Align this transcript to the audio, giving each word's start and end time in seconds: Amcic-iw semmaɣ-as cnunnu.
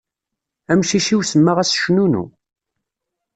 Amcic-iw 0.71 1.21
semmaɣ-as 1.23 1.73
cnunnu. 1.83 2.23